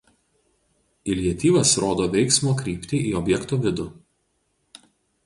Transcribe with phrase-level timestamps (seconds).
[1.15, 3.87] Iliatyvas rodo veiksmo kryptį į objekto vidų.